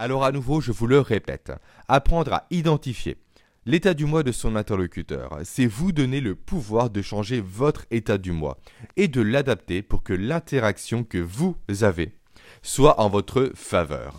Alors 0.00 0.24
à 0.24 0.32
nouveau, 0.32 0.62
je 0.62 0.72
vous 0.72 0.86
le 0.86 0.98
répète, 0.98 1.52
apprendre 1.86 2.32
à 2.32 2.46
identifier 2.50 3.18
l'état 3.66 3.92
du 3.92 4.06
moi 4.06 4.22
de 4.22 4.32
son 4.32 4.56
interlocuteur, 4.56 5.38
c'est 5.44 5.66
vous 5.66 5.92
donner 5.92 6.22
le 6.22 6.34
pouvoir 6.34 6.88
de 6.88 7.02
changer 7.02 7.42
votre 7.42 7.84
état 7.90 8.16
du 8.16 8.32
moi 8.32 8.56
et 8.96 9.08
de 9.08 9.20
l'adapter 9.20 9.82
pour 9.82 10.02
que 10.02 10.14
l'interaction 10.14 11.04
que 11.04 11.18
vous 11.18 11.54
avez 11.82 12.14
soit 12.62 12.98
en 12.98 13.10
votre 13.10 13.52
faveur. 13.54 14.14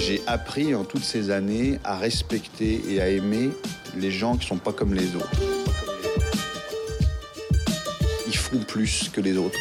J'ai 0.00 0.20
appris 0.26 0.74
en 0.74 0.82
toutes 0.82 1.04
ces 1.04 1.30
années 1.30 1.78
à 1.84 1.96
respecter 1.96 2.82
et 2.88 3.00
à 3.00 3.08
aimer 3.08 3.50
les 3.96 4.10
gens 4.10 4.36
qui 4.36 4.48
sont 4.48 4.58
pas 4.58 4.72
comme 4.72 4.92
les 4.92 5.14
autres. 5.14 5.40
Ils 8.26 8.36
font 8.36 8.58
plus 8.58 9.08
que 9.08 9.20
les 9.20 9.36
autres. 9.36 9.60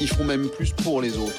Ils 0.00 0.08
font 0.08 0.24
même 0.24 0.48
plus 0.48 0.72
pour 0.72 1.02
les 1.02 1.16
autres. 1.18 1.34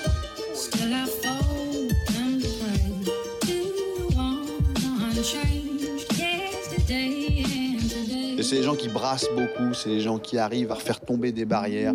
C'est 8.44 8.56
les 8.56 8.64
gens 8.64 8.76
qui 8.76 8.90
brassent 8.90 9.30
beaucoup, 9.36 9.74
c'est 9.74 9.90
les 9.90 10.02
gens 10.02 10.20
qui 10.20 10.38
arrivent 10.38 10.72
à 10.72 10.76
faire 10.76 11.00
tomber 11.00 11.32
des 11.32 11.46
barrières. 11.46 11.94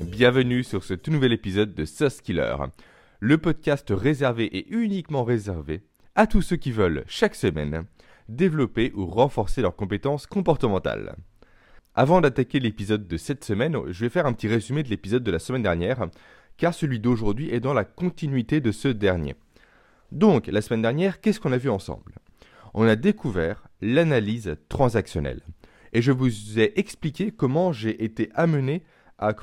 Bienvenue 0.00 0.64
sur 0.64 0.84
ce 0.84 0.94
tout 0.94 1.10
nouvel 1.10 1.32
épisode 1.32 1.74
de 1.74 1.84
Sauce 1.84 2.20
Killer, 2.20 2.56
le 3.20 3.38
podcast 3.38 3.88
réservé 3.90 4.44
et 4.44 4.70
uniquement 4.70 5.24
réservé 5.24 5.82
à 6.14 6.26
tous 6.26 6.42
ceux 6.42 6.56
qui 6.56 6.72
veulent 6.72 7.04
chaque 7.06 7.34
semaine 7.34 7.84
développer 8.28 8.92
ou 8.94 9.06
renforcer 9.06 9.60
leurs 9.60 9.76
compétences 9.76 10.26
comportementales. 10.26 11.16
Avant 12.00 12.22
d'attaquer 12.22 12.60
l'épisode 12.60 13.06
de 13.06 13.16
cette 13.18 13.44
semaine, 13.44 13.76
je 13.90 14.00
vais 14.00 14.08
faire 14.08 14.24
un 14.24 14.32
petit 14.32 14.48
résumé 14.48 14.82
de 14.82 14.88
l'épisode 14.88 15.22
de 15.22 15.30
la 15.30 15.38
semaine 15.38 15.62
dernière, 15.62 16.08
car 16.56 16.72
celui 16.72 16.98
d'aujourd'hui 16.98 17.50
est 17.50 17.60
dans 17.60 17.74
la 17.74 17.84
continuité 17.84 18.62
de 18.62 18.72
ce 18.72 18.88
dernier. 18.88 19.34
Donc, 20.10 20.46
la 20.46 20.62
semaine 20.62 20.80
dernière, 20.80 21.20
qu'est-ce 21.20 21.40
qu'on 21.40 21.52
a 21.52 21.58
vu 21.58 21.68
ensemble? 21.68 22.14
On 22.72 22.88
a 22.88 22.96
découvert 22.96 23.68
l'analyse 23.82 24.56
transactionnelle. 24.70 25.42
Et 25.92 26.00
je 26.00 26.10
vous 26.10 26.58
ai 26.58 26.72
expliqué 26.80 27.32
comment 27.32 27.70
j'ai 27.70 28.02
été 28.02 28.30
amené 28.34 28.82
à, 29.18 29.34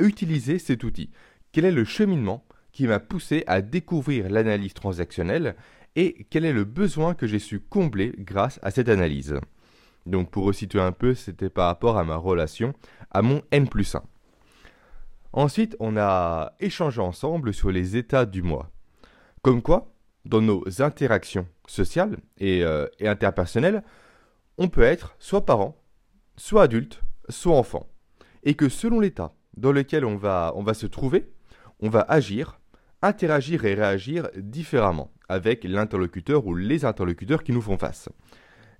utiliser 0.00 0.58
cet 0.58 0.82
outil. 0.82 1.10
Quel 1.52 1.66
est 1.66 1.72
le 1.72 1.84
cheminement 1.84 2.42
qui 2.72 2.86
m'a 2.86 3.00
poussé 3.00 3.44
à 3.46 3.60
découvrir 3.60 4.30
l'analyse 4.30 4.72
transactionnelle 4.72 5.56
et 5.94 6.26
quel 6.30 6.46
est 6.46 6.54
le 6.54 6.64
besoin 6.64 7.12
que 7.12 7.26
j'ai 7.26 7.38
su 7.38 7.60
combler 7.60 8.14
grâce 8.16 8.58
à 8.62 8.70
cette 8.70 8.88
analyse? 8.88 9.38
Donc 10.06 10.30
pour 10.30 10.44
resituer 10.44 10.80
un 10.80 10.92
peu, 10.92 11.14
c'était 11.14 11.50
par 11.50 11.66
rapport 11.66 11.98
à 11.98 12.04
ma 12.04 12.16
relation 12.16 12.74
à 13.10 13.22
mon 13.22 13.42
N 13.50 13.68
plus 13.68 13.94
1. 13.94 14.02
Ensuite, 15.32 15.76
on 15.78 15.96
a 15.96 16.52
échangé 16.60 17.00
ensemble 17.00 17.52
sur 17.52 17.70
les 17.70 17.96
états 17.96 18.24
du 18.24 18.42
moi. 18.42 18.70
Comme 19.42 19.62
quoi, 19.62 19.92
dans 20.24 20.40
nos 20.40 20.64
interactions 20.80 21.46
sociales 21.66 22.16
et, 22.38 22.64
euh, 22.64 22.86
interpersonnelles, 23.00 23.82
on 24.56 24.68
peut 24.68 24.82
être 24.82 25.14
soit 25.18 25.44
parent, 25.44 25.76
soit 26.36 26.62
adulte, 26.62 27.02
soit 27.28 27.56
enfant. 27.56 27.86
Et 28.42 28.54
que 28.54 28.68
selon 28.68 29.00
l'état 29.00 29.34
dans 29.56 29.72
lequel 29.72 30.04
on 30.04 30.16
va 30.16 30.74
se 30.74 30.86
trouver, 30.86 31.30
on 31.80 31.90
va 31.90 32.00
agir, 32.08 32.58
interagir 33.02 33.64
et 33.64 33.74
réagir 33.74 34.28
différemment 34.36 35.10
avec 35.28 35.64
l'interlocuteur 35.64 36.46
ou 36.46 36.54
les 36.54 36.84
interlocuteurs 36.84 37.42
qui 37.42 37.52
nous 37.52 37.60
font 37.60 37.78
face. 37.78 38.08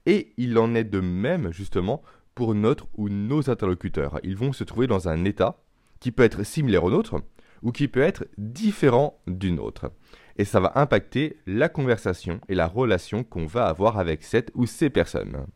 Et 0.06 0.32
il 0.36 0.58
en 0.58 0.74
est 0.74 0.84
de 0.84 1.00
même 1.00 1.52
justement 1.52 2.02
pour 2.34 2.54
notre 2.54 2.86
ou 2.96 3.08
nos 3.08 3.50
interlocuteurs. 3.50 4.20
Ils 4.22 4.36
vont 4.36 4.52
se 4.52 4.64
trouver 4.64 4.86
dans 4.86 5.08
un 5.08 5.24
état 5.24 5.58
qui 6.00 6.12
peut 6.12 6.22
être 6.22 6.44
similaire 6.44 6.84
au 6.84 6.90
nôtre 6.90 7.16
ou 7.62 7.72
qui 7.72 7.88
peut 7.88 8.00
être 8.00 8.26
différent 8.38 9.20
du 9.26 9.50
nôtre. 9.50 9.90
Et 10.36 10.44
ça 10.44 10.60
va 10.60 10.72
impacter 10.76 11.36
la 11.46 11.68
conversation 11.68 12.40
et 12.48 12.54
la 12.54 12.68
relation 12.68 13.24
qu'on 13.24 13.46
va 13.46 13.66
avoir 13.66 13.98
avec 13.98 14.22
cette 14.22 14.52
ou 14.54 14.66
ces 14.66 14.88
personnes. 14.88 15.46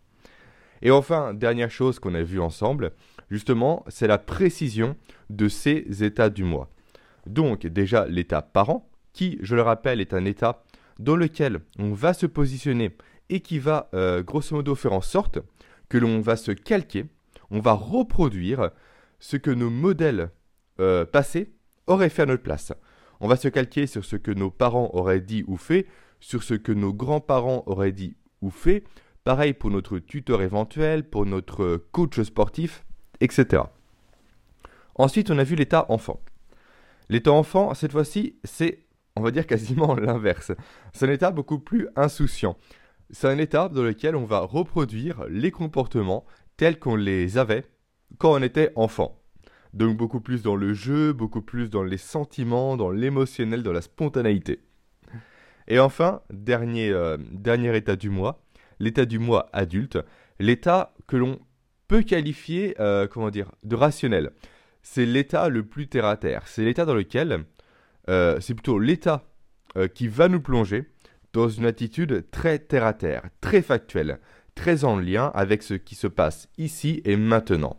Et 0.82 0.90
enfin, 0.90 1.32
dernière 1.32 1.70
chose 1.70 2.00
qu'on 2.00 2.14
a 2.14 2.22
vue 2.22 2.40
ensemble, 2.40 2.92
justement, 3.30 3.84
c'est 3.86 4.08
la 4.08 4.18
précision 4.18 4.96
de 5.30 5.48
ces 5.48 6.02
états 6.02 6.30
du 6.30 6.42
moi. 6.42 6.68
Donc 7.26 7.66
déjà 7.66 8.06
l'état 8.06 8.42
parent, 8.42 8.88
qui, 9.12 9.38
je 9.40 9.54
le 9.54 9.62
rappelle, 9.62 10.00
est 10.00 10.14
un 10.14 10.24
état 10.24 10.64
dans 10.98 11.16
lequel 11.16 11.60
on 11.78 11.92
va 11.92 12.12
se 12.12 12.26
positionner 12.26 12.96
et 13.28 13.40
qui 13.40 13.58
va 13.58 13.88
euh, 13.94 14.22
grosso 14.22 14.54
modo 14.54 14.74
faire 14.74 14.92
en 14.92 15.00
sorte 15.00 15.38
que 15.88 15.98
l'on 15.98 16.20
va 16.20 16.36
se 16.36 16.52
calquer, 16.52 17.06
on 17.50 17.60
va 17.60 17.72
reproduire 17.72 18.70
ce 19.18 19.36
que 19.36 19.50
nos 19.50 19.70
modèles 19.70 20.30
euh, 20.80 21.04
passés 21.04 21.52
auraient 21.86 22.08
fait 22.08 22.22
à 22.22 22.26
notre 22.26 22.42
place. 22.42 22.72
On 23.20 23.28
va 23.28 23.36
se 23.36 23.48
calquer 23.48 23.86
sur 23.86 24.04
ce 24.04 24.16
que 24.16 24.30
nos 24.30 24.50
parents 24.50 24.90
auraient 24.94 25.20
dit 25.20 25.44
ou 25.46 25.56
fait, 25.56 25.86
sur 26.18 26.42
ce 26.42 26.54
que 26.54 26.72
nos 26.72 26.92
grands-parents 26.92 27.62
auraient 27.66 27.92
dit 27.92 28.16
ou 28.40 28.50
fait, 28.50 28.84
pareil 29.24 29.52
pour 29.52 29.70
notre 29.70 29.98
tuteur 29.98 30.42
éventuel, 30.42 31.08
pour 31.08 31.26
notre 31.26 31.76
coach 31.92 32.20
sportif, 32.22 32.84
etc. 33.20 33.62
Ensuite, 34.94 35.30
on 35.30 35.38
a 35.38 35.44
vu 35.44 35.54
l'état 35.54 35.86
enfant. 35.88 36.20
L'état 37.08 37.32
enfant, 37.32 37.74
cette 37.74 37.92
fois-ci, 37.92 38.36
c'est, 38.44 38.86
on 39.16 39.22
va 39.22 39.30
dire, 39.30 39.46
quasiment 39.46 39.94
l'inverse. 39.96 40.52
C'est 40.92 41.06
un 41.06 41.12
état 41.12 41.30
beaucoup 41.30 41.58
plus 41.58 41.88
insouciant. 41.96 42.56
C'est 43.12 43.28
un 43.28 43.36
état 43.36 43.68
dans 43.68 43.82
lequel 43.82 44.16
on 44.16 44.24
va 44.24 44.40
reproduire 44.40 45.26
les 45.28 45.50
comportements 45.50 46.24
tels 46.56 46.78
qu'on 46.78 46.96
les 46.96 47.36
avait 47.36 47.66
quand 48.16 48.32
on 48.32 48.42
était 48.42 48.72
enfant. 48.74 49.22
Donc 49.74 49.98
beaucoup 49.98 50.20
plus 50.20 50.42
dans 50.42 50.56
le 50.56 50.72
jeu, 50.72 51.12
beaucoup 51.12 51.42
plus 51.42 51.68
dans 51.68 51.82
les 51.82 51.98
sentiments, 51.98 52.76
dans 52.78 52.90
l'émotionnel, 52.90 53.62
dans 53.62 53.72
la 53.72 53.82
spontanéité. 53.82 54.60
Et 55.68 55.78
enfin, 55.78 56.22
dernier, 56.30 56.90
euh, 56.90 57.18
dernier 57.32 57.76
état 57.76 57.96
du 57.96 58.08
moi, 58.08 58.42
l'état 58.80 59.04
du 59.04 59.18
moi 59.18 59.48
adulte, 59.52 59.98
l'état 60.38 60.94
que 61.06 61.16
l'on 61.16 61.38
peut 61.88 62.02
qualifier, 62.02 62.74
euh, 62.80 63.06
comment 63.06 63.30
dire, 63.30 63.52
de 63.62 63.76
rationnel. 63.76 64.32
C'est 64.82 65.06
l'état 65.06 65.50
le 65.50 65.64
plus 65.64 65.86
terre 65.86 66.06
à 66.06 66.16
terre. 66.16 66.48
C'est 66.48 66.64
l'état 66.64 66.86
dans 66.86 66.94
lequel, 66.94 67.44
euh, 68.08 68.40
c'est 68.40 68.54
plutôt 68.54 68.78
l'état 68.78 69.28
qui 69.94 70.06
va 70.06 70.28
nous 70.28 70.42
plonger 70.42 70.91
dans 71.32 71.48
une 71.48 71.66
attitude 71.66 72.30
très 72.30 72.58
terre 72.58 72.84
à 72.84 72.92
terre, 72.92 73.28
très 73.40 73.62
factuelle, 73.62 74.20
très 74.54 74.84
en 74.84 74.98
lien 74.98 75.30
avec 75.34 75.62
ce 75.62 75.74
qui 75.74 75.94
se 75.94 76.06
passe 76.06 76.48
ici 76.58 77.00
et 77.04 77.16
maintenant. 77.16 77.78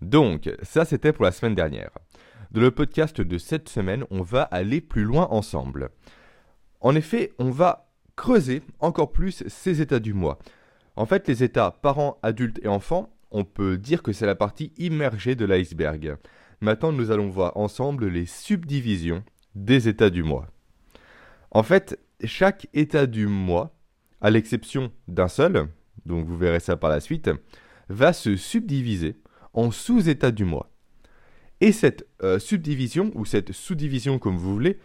Donc, 0.00 0.50
ça 0.62 0.84
c'était 0.84 1.12
pour 1.12 1.24
la 1.24 1.32
semaine 1.32 1.54
dernière. 1.54 1.90
Dans 2.50 2.60
le 2.60 2.70
podcast 2.70 3.20
de 3.20 3.38
cette 3.38 3.68
semaine, 3.68 4.04
on 4.10 4.22
va 4.22 4.42
aller 4.42 4.80
plus 4.80 5.04
loin 5.04 5.28
ensemble. 5.30 5.90
En 6.80 6.94
effet, 6.94 7.32
on 7.38 7.50
va 7.50 7.90
creuser 8.16 8.62
encore 8.80 9.12
plus 9.12 9.44
ces 9.46 9.80
états 9.80 10.00
du 10.00 10.14
moi. 10.14 10.38
En 10.96 11.06
fait, 11.06 11.28
les 11.28 11.44
états 11.44 11.70
parents, 11.70 12.18
adultes 12.22 12.60
et 12.62 12.68
enfants, 12.68 13.14
on 13.30 13.44
peut 13.44 13.78
dire 13.78 14.02
que 14.02 14.12
c'est 14.12 14.26
la 14.26 14.34
partie 14.34 14.72
immergée 14.78 15.34
de 15.34 15.44
l'iceberg. 15.44 16.16
Maintenant, 16.60 16.92
nous 16.92 17.10
allons 17.10 17.28
voir 17.28 17.56
ensemble 17.56 18.08
les 18.08 18.26
subdivisions 18.26 19.22
des 19.54 19.88
états 19.88 20.10
du 20.10 20.22
moi. 20.22 20.48
En 21.52 21.62
fait, 21.62 21.98
chaque 22.24 22.68
état 22.74 23.06
du 23.06 23.26
moi, 23.26 23.76
à 24.20 24.30
l'exception 24.30 24.92
d'un 25.08 25.28
seul, 25.28 25.68
donc 26.06 26.26
vous 26.26 26.36
verrez 26.36 26.60
ça 26.60 26.76
par 26.76 26.90
la 26.90 27.00
suite, 27.00 27.30
va 27.88 28.12
se 28.12 28.36
subdiviser 28.36 29.16
en 29.52 29.70
sous-états 29.70 30.30
du 30.30 30.44
moi. 30.44 30.70
Et 31.60 31.72
cette 31.72 32.06
euh, 32.22 32.38
subdivision, 32.38 33.10
ou 33.14 33.24
cette 33.24 33.52
sous-division 33.52 34.18
comme 34.18 34.36
vous 34.36 34.54
voulez, 34.54 34.78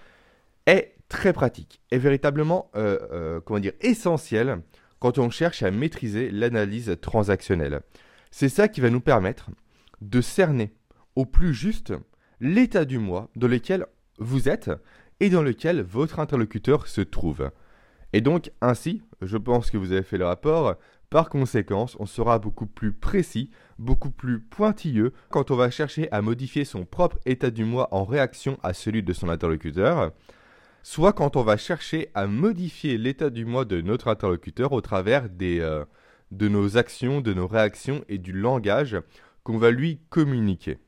est 0.66 0.96
très 1.07 1.34
pratique, 1.34 1.81
est 1.91 1.97
véritablement 1.97 2.69
euh, 2.75 3.40
euh, 3.50 3.72
essentielle 3.81 4.62
quand 4.99 5.17
on 5.17 5.29
cherche 5.29 5.64
à 5.64 5.72
maîtriser 5.72 6.31
l'analyse 6.31 6.97
transactionnelle. 7.02 7.81
C'est 8.31 8.49
ça 8.49 8.67
qui 8.67 8.81
va 8.81 8.90
nous 8.90 9.02
permettre 9.02 9.52
de 10.02 10.20
cerner 10.20 10.73
au 11.16 11.26
plus 11.26 11.53
juste 11.53 11.93
l'état 12.40 12.85
du 12.85 12.97
moi 12.97 13.29
dans 13.35 13.47
lequel 13.47 13.85
vous 14.17 14.49
êtes 14.49 14.72
et 15.20 15.29
dans 15.29 15.44
lequel 15.44 15.82
votre 15.82 16.20
interlocuteur 16.20 16.88
se 16.88 17.02
trouve. 17.02 17.52
Et 18.14 18.22
donc 18.22 18.52
ainsi, 18.62 19.02
je 19.22 19.38
pense 19.38 19.72
que 19.72 19.78
vous 19.78 19.91
avez 19.91 20.03
fait 20.03 20.17
le 20.17 20.26
rapport, 20.26 20.76
par 21.09 21.29
conséquence, 21.29 21.96
on 22.00 22.06
sera 22.06 22.40
beaucoup 22.40 22.66
plus 22.66 22.91
précis, 22.91 23.52
beaucoup 23.78 24.12
plus 24.12 24.40
pointilleux 24.40 25.14
quand 25.29 25.52
on 25.52 25.56
va 25.56 25.70
chercher 25.70 26.12
à 26.12 26.22
modifier 26.22 26.66
son 26.66 26.85
propre 26.85 27.20
état 27.26 27.52
du 27.52 27.64
moi 27.64 27.88
en 27.91 28.03
réaction 28.03 28.58
à 28.64 28.73
celui 28.73 29.03
de 29.03 29.14
son 29.14 29.29
interlocuteur, 29.29 30.12
soit 30.84 31.14
quand 31.14 31.35
on 31.35 31.44
va 31.44 31.58
chercher 31.58 32.09
à 32.16 32.28
modifier 32.28 32.97
l'état 32.97 33.29
du 33.29 33.46
moi 33.46 33.66
de 33.66 33.82
notre 33.82 34.08
interlocuteur 34.08 34.72
au 34.72 34.82
travers 34.82 35.29
des, 35.29 35.59
euh, 35.59 35.85
de 36.32 36.47
nos 36.47 36.78
actions, 36.78 37.22
de 37.22 37.34
nos 37.34 37.47
réactions 37.47 38.03
et 38.09 38.17
du 38.17 38.34
langage 38.34 38.97
qu'on 39.44 39.58
va 39.58 39.72
lui 39.72 40.00
communiquer. 40.09 40.79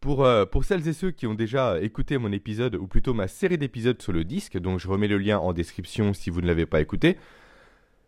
Pour, 0.00 0.24
euh, 0.24 0.46
pour 0.46 0.64
celles 0.64 0.88
et 0.88 0.94
ceux 0.94 1.10
qui 1.10 1.26
ont 1.26 1.34
déjà 1.34 1.78
écouté 1.80 2.16
mon 2.16 2.32
épisode, 2.32 2.74
ou 2.74 2.86
plutôt 2.86 3.12
ma 3.12 3.28
série 3.28 3.58
d'épisodes 3.58 4.00
sur 4.00 4.12
le 4.12 4.24
disque, 4.24 4.58
donc 4.58 4.80
je 4.80 4.88
remets 4.88 5.08
le 5.08 5.18
lien 5.18 5.38
en 5.38 5.52
description 5.52 6.14
si 6.14 6.30
vous 6.30 6.40
ne 6.40 6.46
l'avez 6.46 6.64
pas 6.64 6.80
écouté, 6.80 7.18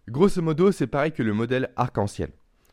grosso 0.08 0.40
modo 0.40 0.72
c'est 0.72 0.86
pareil 0.86 1.12
que 1.12 1.22
le 1.22 1.34
modèle 1.34 1.70
arc-en-ciel. 1.76 2.30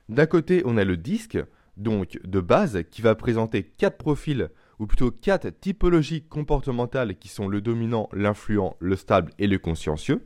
D'un 0.08 0.26
côté 0.26 0.62
on 0.64 0.78
a 0.78 0.86
le 0.86 0.96
disque, 0.96 1.38
donc 1.76 2.18
de 2.24 2.40
base, 2.40 2.84
qui 2.92 3.02
va 3.02 3.14
présenter 3.16 3.64
quatre 3.64 3.98
profils, 3.98 4.50
ou 4.80 4.88
plutôt 4.88 5.12
quatre 5.12 5.50
typologies 5.50 6.24
comportementales 6.24 7.18
qui 7.18 7.28
sont 7.28 7.50
le 7.50 7.60
dominant, 7.60 8.08
l'influent, 8.14 8.76
le 8.80 8.96
stable 8.96 9.32
et 9.38 9.48
le 9.48 9.60
consciencieux. 9.60 10.26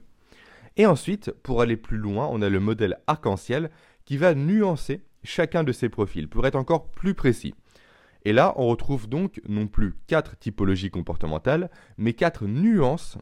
Et 0.78 0.86
ensuite, 0.86 1.31
pour 1.44 1.62
aller 1.62 1.78
plus 1.78 1.98
loin, 1.98 2.28
on 2.31 2.44
a 2.44 2.50
le 2.50 2.60
modèle 2.60 3.00
arc-en-ciel 3.07 3.72
qui 4.06 4.18
va 4.18 4.36
nuancer 4.36 5.01
chacun 5.24 5.63
de 5.63 5.72
ces 5.72 5.89
profils 5.89 6.28
pour 6.28 6.46
être 6.46 6.56
encore 6.56 6.92
plus 6.92 7.16
précis. 7.16 7.56
Et 8.25 8.34
là, 8.34 8.54
on 8.56 8.68
retrouve 8.68 9.08
donc 9.08 9.42
non 9.48 9.68
plus 9.68 9.96
quatre 10.08 10.38
typologies 10.38 10.92
comportementales, 10.92 11.70
mais 11.98 12.14
quatre 12.14 12.46
nuances 12.46 13.18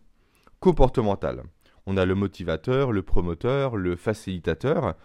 comportementales. 0.60 1.44
On 1.88 1.98
a 1.98 2.06
le 2.06 2.16
motivateur, 2.16 2.92
le 2.92 3.02
promoteur, 3.02 3.76
le 3.76 3.96
facilitateur, 3.96 4.96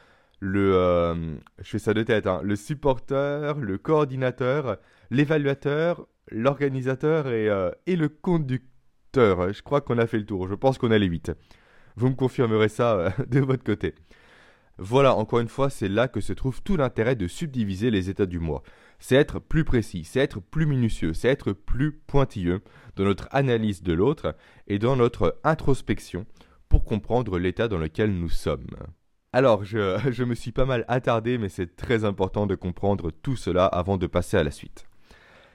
le, 0.40 0.74
euh, 0.74 1.36
je 1.58 1.70
fais 1.70 1.78
ça 1.78 1.94
de 1.94 2.02
tête, 2.02 2.26
hein, 2.26 2.40
le 2.42 2.56
supporteur, 2.56 3.58
le 3.58 3.78
coordinateur, 3.78 4.76
l'évaluateur, 5.10 6.06
l'organisateur 6.30 7.28
et, 7.28 7.48
euh, 7.48 7.70
et 7.86 7.96
le 7.96 8.08
conducteur. 8.10 9.52
Je 9.52 9.62
crois 9.62 9.80
qu'on 9.80 9.98
a 9.98 10.06
fait 10.06 10.18
le 10.18 10.26
tour, 10.26 10.46
je 10.46 10.54
pense 10.54 10.76
qu'on 10.76 10.90
a 10.90 10.98
les 10.98 11.06
8. 11.06 11.32
Vous 11.96 12.10
me 12.10 12.14
confirmerez 12.14 12.68
ça 12.68 12.96
euh, 12.96 13.10
de 13.28 13.40
votre 13.40 13.64
côté. 13.64 13.94
Voilà, 14.78 15.14
encore 15.14 15.40
une 15.40 15.48
fois, 15.48 15.70
c'est 15.70 15.88
là 15.88 16.06
que 16.06 16.20
se 16.20 16.34
trouve 16.34 16.62
tout 16.62 16.76
l'intérêt 16.76 17.16
de 17.16 17.26
subdiviser 17.26 17.90
les 17.90 18.10
états 18.10 18.26
du 18.26 18.38
moi. 18.38 18.62
C'est 18.98 19.16
être 19.16 19.38
plus 19.38 19.64
précis, 19.64 20.04
c'est 20.04 20.20
être 20.20 20.40
plus 20.40 20.66
minutieux, 20.66 21.14
c'est 21.14 21.28
être 21.28 21.52
plus 21.52 21.92
pointilleux 21.92 22.60
dans 22.96 23.04
notre 23.04 23.28
analyse 23.30 23.82
de 23.82 23.94
l'autre 23.94 24.34
et 24.66 24.78
dans 24.78 24.96
notre 24.96 25.38
introspection 25.44 26.26
pour 26.68 26.84
comprendre 26.84 27.38
l'état 27.38 27.68
dans 27.68 27.78
lequel 27.78 28.12
nous 28.12 28.28
sommes. 28.28 28.66
Alors, 29.32 29.64
je, 29.64 30.24
me 30.24 30.34
suis 30.34 30.52
pas 30.52 30.64
mal 30.66 30.84
attardé, 30.88 31.38
mais 31.38 31.48
c'est 31.48 31.76
très 31.76 32.04
important 32.04 32.46
de 32.46 32.54
comprendre 32.54 33.10
tout 33.10 33.36
cela 33.36 33.66
avant 33.66 33.96
de 33.96 34.06
passer 34.06 34.36
à 34.36 34.44
la 34.44 34.50
suite. 34.50 34.86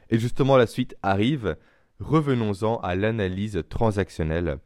Et 0.09 0.17
justement, 0.17 0.57
la 0.57 0.67
suite 0.67 0.95
arrive. 1.03 1.57
Revenons-en 1.99 2.77
à 2.77 2.95
l'analyse 2.95 3.61
transactionnelle 3.69 4.57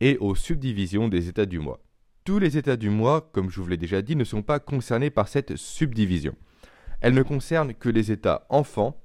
et 0.00 0.16
aux 0.18 0.36
subdivisions 0.36 1.08
des 1.08 1.28
états 1.28 1.46
du 1.46 1.58
moi. 1.58 1.80
Tous 2.24 2.38
les 2.38 2.56
états 2.56 2.78
du 2.78 2.88
moi, 2.88 3.28
comme 3.32 3.50
je 3.50 3.60
vous 3.60 3.68
l'ai 3.68 3.76
déjà 3.76 4.00
dit, 4.00 4.16
ne 4.16 4.24
sont 4.24 4.40
pas 4.40 4.58
concernés 4.58 5.10
par 5.10 5.28
cette 5.28 5.56
subdivision. 5.56 6.34
Elle 7.02 7.12
ne 7.12 7.22
concerne 7.22 7.74
que 7.74 7.90
les 7.90 8.12
états 8.12 8.46
enfants 8.48 8.98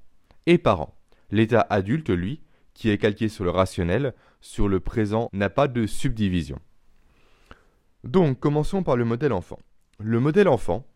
et 0.46 0.56
parents. 0.56 0.98
L'état 1.30 1.66
adulte, 1.68 2.08
lui, 2.08 2.40
qui 2.72 2.88
est 2.88 2.96
calqué 2.96 3.28
sur 3.28 3.44
le 3.44 3.50
rationnel, 3.50 4.14
sur 4.40 4.68
le 4.68 4.80
présent, 4.80 5.28
n'a 5.34 5.50
pas 5.50 5.68
de 5.68 5.86
subdivision. 5.86 6.58
Donc, 8.04 8.40
commençons 8.40 8.82
par 8.82 8.96
le 8.96 9.04
modèle 9.04 9.34
enfant. 9.34 9.58
Le 9.98 10.18
modèle 10.18 10.48
enfant 10.48 10.86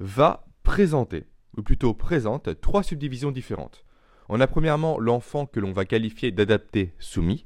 va 0.00 0.46
présenter, 0.62 1.26
ou 1.58 1.62
plutôt 1.62 1.92
présente, 1.92 2.62
trois 2.62 2.82
subdivisions 2.82 3.30
différentes. 3.30 3.84
On 4.30 4.40
a 4.40 4.46
premièrement 4.46 4.98
l'enfant 4.98 5.44
que 5.44 5.60
l'on 5.60 5.72
va 5.72 5.84
qualifier 5.84 6.30
d'adapté 6.30 6.94
soumis, 6.98 7.44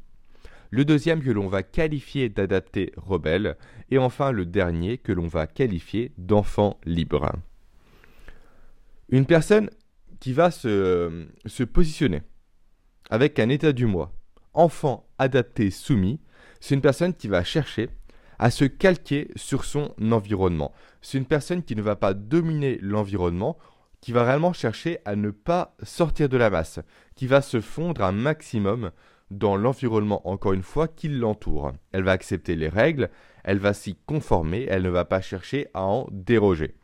le 0.70 0.84
deuxième 0.84 1.20
que 1.20 1.30
l'on 1.30 1.48
va 1.48 1.64
qualifier 1.64 2.28
d'adapté 2.28 2.92
rebelle, 2.96 3.56
et 3.90 3.98
enfin 3.98 4.32
le 4.32 4.46
dernier 4.46 4.98
que 4.98 5.12
l'on 5.12 5.26
va 5.26 5.46
qualifier 5.46 6.12
d'enfant 6.18 6.78
libre. 6.84 7.32
Une 9.08 9.26
personne 9.26 9.70
qui 10.20 10.32
va 10.32 10.50
se, 10.50 11.62
positionner 11.64 12.22
avec 13.08 13.38
un 13.38 13.48
état 13.48 13.72
du 13.72 13.86
moi, 13.86 14.12
enfant 14.54 15.08
adapté 15.18 15.70
soumis, 15.70 16.20
c'est 16.60 16.74
une 16.74 16.80
personne 16.80 17.14
qui 17.14 17.26
va 17.26 17.42
chercher 17.42 17.88
à 18.38 18.50
se 18.50 18.64
calquer 18.64 19.30
sur 19.36 19.64
son 19.64 19.94
environnement. 20.00 20.72
C'est 21.02 21.18
une 21.18 21.26
personne 21.26 21.62
qui 21.62 21.74
ne 21.74 21.82
va 21.82 21.96
pas 21.96 22.14
dominer 22.14 22.78
l'environnement, 22.80 23.58
qui 24.00 24.12
va 24.12 24.24
réellement 24.24 24.52
chercher 24.52 24.98
à 25.04 25.16
ne 25.16 25.30
pas 25.30 25.74
sortir 25.82 26.28
de 26.28 26.36
la 26.36 26.48
masse, 26.48 26.80
qui 27.16 27.26
va 27.26 27.42
se 27.42 27.60
fondre 27.60 28.02
un 28.02 28.12
maximum 28.12 28.92
dans 29.30 29.56
l'environnement, 29.56 30.28
encore 30.28 30.52
une 30.52 30.62
fois, 30.62 30.88
qui 30.88 31.08
l'entoure. 31.08 31.72
Elle 31.92 32.02
va 32.02 32.12
accepter 32.12 32.56
les 32.56 32.68
règles, 32.68 33.10
elle 33.44 33.58
va 33.58 33.72
s'y 33.72 33.96
conformer, 34.06 34.66
elle 34.68 34.82
ne 34.82 34.90
va 34.90 35.04
pas 35.04 35.20
chercher 35.20 35.68
à 35.74 35.84
en 35.84 36.08
déroger. 36.10 36.74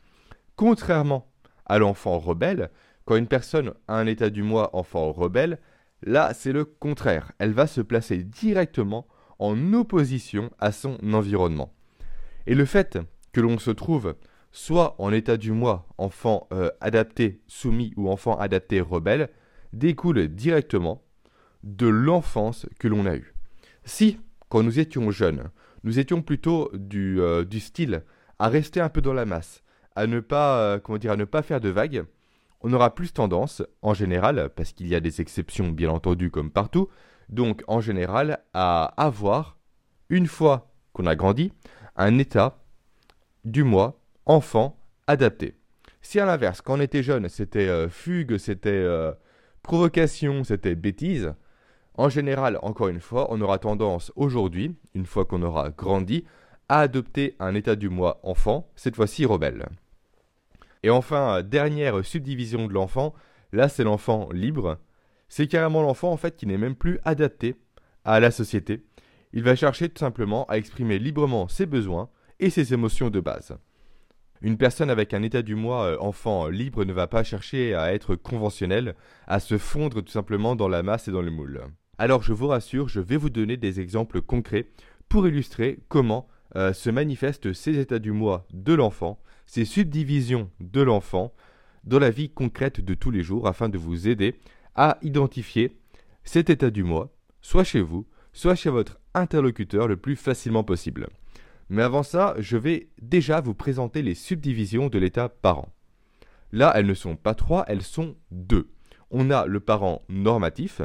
Contrairement 0.55 1.31
à 1.65 1.77
l'enfant 1.77 2.17
rebelle, 2.17 2.69
quand 3.05 3.15
une 3.15 3.27
personne 3.27 3.73
a 3.87 3.95
un 3.95 4.07
état 4.07 4.29
du 4.29 4.43
moi 4.43 4.69
enfant 4.73 5.11
rebelle, 5.11 5.59
là 6.03 6.33
c'est 6.33 6.51
le 6.51 6.65
contraire. 6.65 7.31
Elle 7.39 7.53
va 7.53 7.67
se 7.67 7.81
placer 7.81 8.23
directement 8.23 9.07
en 9.39 9.73
opposition 9.73 10.49
à 10.59 10.71
son 10.71 10.97
environnement. 11.13 11.73
Et 12.47 12.55
le 12.55 12.65
fait 12.65 12.97
que 13.33 13.41
l'on 13.41 13.59
se 13.59 13.71
trouve 13.71 14.15
soit 14.51 14.95
en 14.97 15.11
état 15.11 15.37
du 15.37 15.51
moi 15.51 15.87
enfant 15.97 16.47
euh, 16.51 16.71
adapté 16.81 17.41
soumis 17.47 17.93
ou 17.97 18.09
enfant 18.09 18.37
adapté 18.37 18.81
rebelle 18.81 19.29
découle 19.73 20.27
directement 20.29 21.03
de 21.67 21.87
l'enfance 21.87 22.65
que 22.79 22.87
l'on 22.87 23.05
a 23.05 23.15
eue. 23.15 23.33
Si, 23.83 24.19
quand 24.49 24.63
nous 24.63 24.79
étions 24.79 25.11
jeunes, 25.11 25.49
nous 25.83 25.99
étions 25.99 26.21
plutôt 26.21 26.71
du, 26.73 27.21
euh, 27.21 27.43
du 27.43 27.59
style 27.59 28.03
à 28.39 28.47
rester 28.47 28.79
un 28.79 28.89
peu 28.89 29.01
dans 29.01 29.13
la 29.13 29.25
masse, 29.25 29.63
à 29.95 30.07
ne 30.07 30.19
pas, 30.21 30.59
euh, 30.59 30.79
comment 30.79 30.97
dire, 30.97 31.11
à 31.11 31.17
ne 31.17 31.25
pas 31.25 31.41
faire 31.41 31.59
de 31.59 31.69
vagues, 31.69 32.05
on 32.61 32.71
aura 32.73 32.95
plus 32.95 33.11
tendance, 33.11 33.61
en 33.81 33.93
général, 33.93 34.49
parce 34.55 34.71
qu'il 34.71 34.87
y 34.87 34.95
a 34.95 34.99
des 34.99 35.21
exceptions 35.21 35.69
bien 35.69 35.89
entendu 35.89 36.31
comme 36.31 36.51
partout, 36.51 36.87
donc 37.29 37.63
en 37.67 37.81
général 37.81 38.39
à 38.53 38.85
avoir, 38.97 39.57
une 40.09 40.27
fois 40.27 40.71
qu'on 40.93 41.05
a 41.05 41.15
grandi, 41.15 41.51
un 41.97 42.17
état 42.17 42.63
du 43.43 43.63
moi 43.63 43.99
enfant 44.25 44.79
adapté. 45.05 45.55
Si 46.01 46.19
à 46.19 46.25
l'inverse, 46.25 46.61
quand 46.61 46.77
on 46.77 46.81
était 46.81 47.03
jeune, 47.03 47.27
c'était 47.27 47.67
euh, 47.67 47.89
fugue, 47.89 48.37
c'était 48.37 48.85
provocation, 49.63 50.45
c'était 50.45 50.75
bêtise, 50.75 51.33
en 51.97 52.09
général, 52.09 52.59
encore 52.61 52.89
une 52.89 53.01
fois, 53.01 53.27
on 53.31 53.41
aura 53.41 53.57
tendance 53.57 54.11
aujourd'hui, 54.15 54.75
une 54.93 55.05
fois 55.05 55.25
qu'on 55.25 55.41
aura 55.41 55.71
grandi, 55.71 56.23
à 56.69 56.81
adopter 56.81 57.35
un 57.39 57.55
état 57.55 57.75
du 57.75 57.89
moi 57.89 58.19
enfant, 58.23 58.69
cette 58.75 58.95
fois-ci 58.95 59.25
rebelle. 59.25 59.67
Et 60.83 60.89
enfin, 60.89 61.41
dernière 61.41 62.05
subdivision 62.05 62.67
de 62.67 62.73
l'enfant, 62.73 63.13
là 63.51 63.67
c'est 63.67 63.83
l'enfant 63.83 64.29
libre. 64.31 64.77
C'est 65.27 65.47
carrément 65.47 65.81
l'enfant 65.81 66.11
en 66.11 66.17
fait 66.17 66.35
qui 66.35 66.45
n'est 66.45 66.57
même 66.57 66.75
plus 66.75 66.99
adapté 67.03 67.55
à 68.05 68.19
la 68.19 68.31
société. 68.31 68.85
Il 69.33 69.43
va 69.43 69.55
chercher 69.55 69.89
tout 69.89 69.99
simplement 69.99 70.45
à 70.45 70.57
exprimer 70.57 70.99
librement 70.99 71.47
ses 71.47 71.65
besoins 71.65 72.09
et 72.39 72.49
ses 72.49 72.73
émotions 72.73 73.09
de 73.09 73.19
base. 73.19 73.57
Une 74.41 74.57
personne 74.57 74.91
avec 74.91 75.13
un 75.13 75.23
état 75.23 75.41
du 75.41 75.55
moi 75.55 75.85
euh, 75.85 75.97
enfant 75.99 76.47
libre 76.47 76.85
ne 76.85 76.93
va 76.93 77.07
pas 77.07 77.23
chercher 77.23 77.73
à 77.73 77.93
être 77.93 78.15
conventionnel, 78.15 78.95
à 79.25 79.39
se 79.39 79.57
fondre 79.57 80.03
tout 80.03 80.11
simplement 80.11 80.55
dans 80.55 80.67
la 80.67 80.83
masse 80.83 81.07
et 81.07 81.11
dans 81.11 81.23
le 81.23 81.31
moule. 81.31 81.63
Alors 81.99 82.21
je 82.21 82.33
vous 82.33 82.47
rassure, 82.47 82.87
je 82.87 82.99
vais 82.99 83.17
vous 83.17 83.31
donner 83.31 83.57
des 83.57 83.79
exemples 83.79 84.21
concrets 84.21 84.67
pour 85.09 85.27
illustrer 85.27 85.79
comment 85.87 86.27
euh, 86.55 86.71
se 86.71 86.91
manifestent 86.91 87.53
ces 87.53 87.79
états 87.79 87.99
du 87.99 88.11
moi 88.11 88.45
de 88.53 88.73
l'enfant, 88.73 89.19
ces 89.47 89.65
subdivisions 89.65 90.51
de 90.59 90.81
l'enfant 90.81 91.33
dans 91.85 91.99
la 91.99 92.11
vie 92.11 92.29
concrète 92.29 92.81
de 92.81 92.93
tous 92.93 93.09
les 93.09 93.23
jours 93.23 93.47
afin 93.47 93.67
de 93.67 93.77
vous 93.79 94.07
aider 94.07 94.35
à 94.75 94.99
identifier 95.01 95.75
cet 96.23 96.49
état 96.49 96.69
du 96.69 96.83
moi, 96.83 97.11
soit 97.41 97.63
chez 97.63 97.81
vous, 97.81 98.05
soit 98.31 98.55
chez 98.55 98.69
votre 98.69 98.99
interlocuteur 99.15 99.87
le 99.87 99.97
plus 99.97 100.15
facilement 100.15 100.63
possible. 100.63 101.07
Mais 101.69 101.81
avant 101.81 102.03
ça, 102.03 102.35
je 102.37 102.57
vais 102.57 102.89
déjà 103.01 103.41
vous 103.41 103.55
présenter 103.55 104.03
les 104.03 104.13
subdivisions 104.13 104.87
de 104.87 104.99
l'état 104.99 105.29
parent. 105.29 105.73
Là, 106.51 106.71
elles 106.75 106.85
ne 106.85 106.93
sont 106.93 107.15
pas 107.15 107.33
trois, 107.33 107.65
elles 107.67 107.81
sont 107.81 108.15
deux. 108.31 108.69
On 109.09 109.31
a 109.31 109.47
le 109.47 109.59
parent 109.59 110.03
normatif 110.09 110.81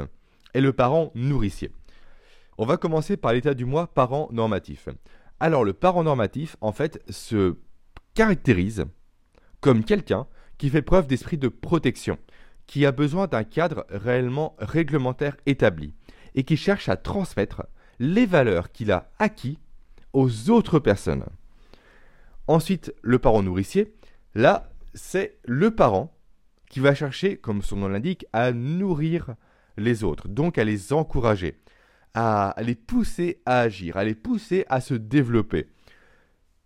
et 0.53 0.61
le 0.61 0.73
parent 0.73 1.11
nourricier. 1.15 1.71
On 2.57 2.65
va 2.65 2.77
commencer 2.77 3.17
par 3.17 3.33
l'état 3.33 3.53
du 3.53 3.65
moi 3.65 3.87
parent 3.87 4.29
normatif. 4.31 4.89
Alors 5.39 5.63
le 5.63 5.73
parent 5.73 6.03
normatif, 6.03 6.55
en 6.61 6.71
fait, 6.71 7.01
se 7.09 7.57
caractérise 8.13 8.85
comme 9.59 9.83
quelqu'un 9.83 10.27
qui 10.57 10.69
fait 10.69 10.81
preuve 10.81 11.07
d'esprit 11.07 11.37
de 11.37 11.47
protection, 11.47 12.17
qui 12.67 12.85
a 12.85 12.91
besoin 12.91 13.27
d'un 13.27 13.43
cadre 13.43 13.85
réellement 13.89 14.55
réglementaire 14.59 15.37
établi, 15.45 15.93
et 16.35 16.43
qui 16.43 16.57
cherche 16.57 16.89
à 16.89 16.95
transmettre 16.95 17.63
les 17.99 18.25
valeurs 18.25 18.71
qu'il 18.71 18.91
a 18.91 19.11
acquis 19.19 19.59
aux 20.13 20.49
autres 20.49 20.79
personnes. 20.79 21.25
Ensuite, 22.47 22.93
le 23.01 23.19
parent 23.19 23.41
nourricier, 23.41 23.93
là, 24.35 24.69
c'est 24.93 25.37
le 25.45 25.71
parent 25.71 26.13
qui 26.69 26.79
va 26.79 26.93
chercher, 26.95 27.37
comme 27.37 27.61
son 27.61 27.77
nom 27.77 27.87
l'indique, 27.87 28.25
à 28.33 28.51
nourrir 28.51 29.35
les 29.77 30.03
autres, 30.03 30.27
donc 30.27 30.57
à 30.57 30.63
les 30.63 30.93
encourager, 30.93 31.59
à 32.13 32.55
les 32.61 32.75
pousser 32.75 33.41
à 33.45 33.59
agir, 33.61 33.97
à 33.97 34.03
les 34.03 34.15
pousser 34.15 34.65
à 34.69 34.81
se 34.81 34.93
développer. 34.93 35.67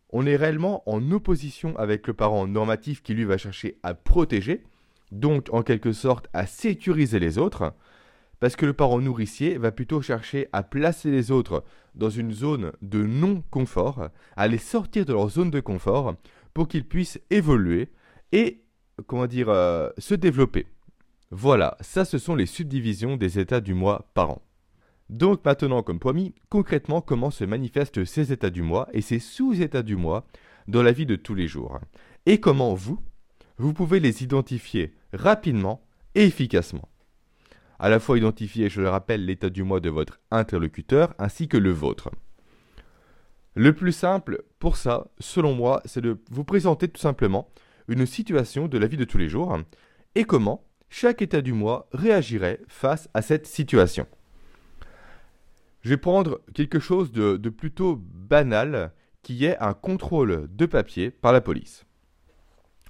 On 0.09 0.25
est 0.25 0.35
réellement 0.35 0.83
en 0.89 1.11
opposition 1.11 1.75
avec 1.77 2.07
le 2.07 2.13
parent 2.13 2.47
normatif 2.47 3.01
qui 3.03 3.13
lui 3.13 3.25
va 3.25 3.37
chercher 3.37 3.77
à 3.83 3.93
protéger, 3.93 4.63
donc 5.11 5.47
en 5.51 5.63
quelque 5.63 5.91
sorte 5.91 6.27
à 6.33 6.45
sécuriser 6.45 7.19
les 7.19 7.37
autres, 7.37 7.73
parce 8.39 8.55
que 8.55 8.65
le 8.65 8.73
parent 8.73 8.99
nourricier 8.99 9.57
va 9.57 9.71
plutôt 9.71 10.01
chercher 10.01 10.47
à 10.53 10.63
placer 10.63 11.11
les 11.11 11.31
autres 11.31 11.63
dans 11.95 12.09
une 12.09 12.31
zone 12.31 12.71
de 12.81 13.03
non-confort, 13.03 14.09
à 14.35 14.47
les 14.47 14.59
sortir 14.59 15.05
de 15.05 15.13
leur 15.13 15.29
zone 15.29 15.49
de 15.49 15.59
confort 15.59 16.15
pour 16.53 16.67
qu'ils 16.67 16.87
puissent 16.87 17.19
évoluer 17.29 17.89
et, 18.31 18.63
comment 19.07 19.27
dire, 19.27 19.49
euh, 19.49 19.89
se 19.97 20.13
développer. 20.13 20.67
Voilà, 21.31 21.77
ça 21.81 22.05
ce 22.05 22.17
sont 22.17 22.35
les 22.35 22.45
subdivisions 22.45 23.17
des 23.17 23.37
états 23.37 23.59
du 23.59 23.73
moi 23.73 24.09
par 24.13 24.29
an. 24.29 24.41
Donc 25.09 25.43
maintenant, 25.43 25.83
comme 25.83 25.99
promis, 25.99 26.33
concrètement 26.49 27.01
comment 27.01 27.31
se 27.31 27.43
manifestent 27.43 28.05
ces 28.05 28.31
états 28.31 28.49
du 28.49 28.61
moi 28.61 28.87
et 28.93 29.01
ces 29.01 29.19
sous-états 29.19 29.83
du 29.83 29.95
moi 29.95 30.25
dans 30.67 30.83
la 30.83 30.91
vie 30.91 31.05
de 31.05 31.15
tous 31.15 31.35
les 31.35 31.47
jours? 31.47 31.79
Et 32.25 32.39
comment 32.39 32.73
vous, 32.73 32.99
vous 33.57 33.73
pouvez 33.73 33.99
les 33.99 34.23
identifier 34.23 34.93
rapidement 35.13 35.81
et 36.15 36.25
efficacement? 36.25 36.87
À 37.79 37.89
la 37.89 37.99
fois 37.99 38.17
identifier, 38.17 38.69
je 38.69 38.81
le 38.81 38.89
rappelle, 38.89 39.25
l'état 39.25 39.49
du 39.49 39.63
moi 39.63 39.79
de 39.79 39.89
votre 39.89 40.19
interlocuteur 40.31 41.13
ainsi 41.19 41.47
que 41.47 41.57
le 41.57 41.71
vôtre. 41.71 42.09
Le 43.53 43.73
plus 43.73 43.91
simple 43.91 44.43
pour 44.59 44.77
ça, 44.77 45.07
selon 45.19 45.53
moi, 45.53 45.81
c'est 45.85 46.01
de 46.01 46.19
vous 46.31 46.43
présenter 46.43 46.87
tout 46.87 47.01
simplement 47.01 47.49
une 47.87 48.05
situation 48.05 48.67
de 48.67 48.77
la 48.77 48.87
vie 48.87 48.97
de 48.97 49.03
tous 49.03 49.17
les 49.17 49.29
jours 49.29 49.57
et 50.15 50.23
comment 50.25 50.66
chaque 50.89 51.21
état 51.21 51.41
du 51.41 51.53
moi 51.53 51.87
réagirait 51.91 52.61
face 52.67 53.09
à 53.13 53.21
cette 53.21 53.47
situation. 53.47 54.07
Je 55.81 55.89
vais 55.89 55.97
prendre 55.97 56.41
quelque 56.53 56.79
chose 56.79 57.11
de, 57.11 57.37
de 57.37 57.49
plutôt 57.49 57.95
banal 57.95 58.91
qui 59.21 59.45
est 59.45 59.57
un 59.59 59.73
contrôle 59.73 60.47
de 60.49 60.65
papier 60.65 61.11
par 61.11 61.33
la 61.33 61.41
police. 61.41 61.85